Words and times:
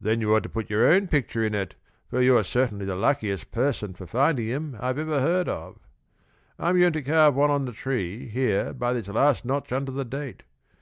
"Then 0.00 0.22
you 0.22 0.34
ought 0.34 0.42
to 0.44 0.48
put 0.48 0.70
your 0.70 0.86
own 0.86 1.06
picture 1.06 1.44
in 1.44 1.54
it, 1.54 1.74
for 2.08 2.22
you're 2.22 2.44
certainly 2.44 2.86
the 2.86 2.96
luckiest 2.96 3.52
person 3.52 3.92
for 3.92 4.06
finding 4.06 4.48
them 4.48 4.74
I 4.80 4.88
ever 4.88 5.20
heard 5.20 5.50
of. 5.50 5.78
I'm 6.58 6.80
going 6.80 6.94
to 6.94 7.02
carve 7.02 7.34
one 7.34 7.50
on 7.50 7.66
the 7.66 7.72
tree, 7.72 8.26
here 8.28 8.72
by 8.72 8.94
this 8.94 9.08
last 9.08 9.44
notch 9.44 9.70
under 9.70 9.92
the 9.92 10.06
date. 10.06 10.44